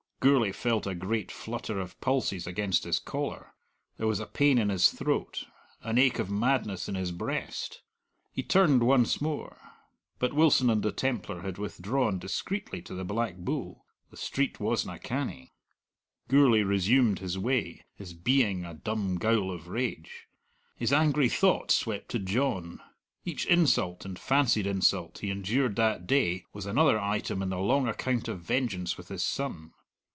Gourlay 0.23 0.51
felt 0.51 0.85
a 0.85 0.93
great 0.93 1.31
flutter 1.31 1.79
of 1.79 1.99
pulses 1.99 2.45
against 2.45 2.83
his 2.83 2.99
collar; 2.99 3.55
there 3.97 4.05
was 4.05 4.19
a 4.19 4.27
pain 4.27 4.59
in 4.59 4.69
his 4.69 4.91
throat, 4.91 5.45
an 5.81 5.97
ache 5.97 6.19
of 6.19 6.29
madness 6.29 6.87
in 6.87 6.93
his 6.93 7.11
breast. 7.11 7.81
He 8.31 8.43
turned 8.43 8.83
once 8.83 9.19
more. 9.19 9.57
But 10.19 10.33
Wilson 10.33 10.69
and 10.69 10.83
the 10.83 10.91
Templar 10.91 11.41
had 11.41 11.57
withdrawn 11.57 12.19
discreetly 12.19 12.83
to 12.83 12.93
the 12.93 13.03
Black 13.03 13.37
Bull; 13.37 13.83
the 14.11 14.15
street 14.15 14.59
wasna 14.59 14.99
canny. 14.99 15.53
Gourlay 16.27 16.61
resumed 16.61 17.17
his 17.17 17.39
way, 17.39 17.83
his 17.95 18.13
being 18.13 18.63
a 18.63 18.75
dumb 18.75 19.17
gowl 19.17 19.49
of 19.49 19.69
rage. 19.69 20.27
His 20.75 20.93
angry 20.93 21.29
thought 21.29 21.71
swept 21.71 22.09
to 22.09 22.19
John. 22.19 22.79
Each 23.25 23.47
insult, 23.47 24.05
and 24.05 24.19
fancied 24.19 24.67
insult, 24.67 25.17
he 25.17 25.31
endured 25.31 25.75
that 25.77 26.05
day 26.05 26.45
was 26.53 26.67
another 26.67 26.99
item 26.99 27.41
in 27.41 27.49
the 27.49 27.57
long 27.57 27.87
account 27.87 28.27
of 28.27 28.39
vengeance 28.41 28.97
with 28.99 29.07
his 29.07 29.23
son. 29.23 29.71